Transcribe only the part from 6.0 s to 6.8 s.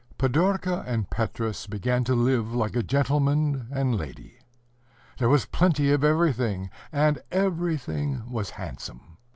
everything,